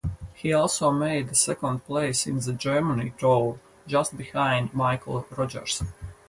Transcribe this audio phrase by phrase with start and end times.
[0.33, 5.83] He also made a second place in the Germany Tour, just behind Michael Rogers.